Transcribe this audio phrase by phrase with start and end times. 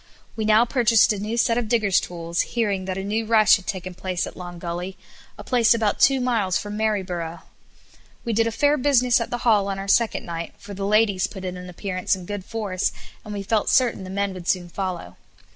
[0.35, 3.67] We now purchased a new set of digger's tools, hearing that a new rush had
[3.67, 4.97] taken place at Long Gully,
[5.37, 7.41] a place about two miles from Maryborough.
[8.25, 11.27] We did a fair business at the hall on our second night, for the ladies
[11.27, 12.91] put in an appearance in good force,
[13.23, 15.17] and we felt certain the men would soon follow.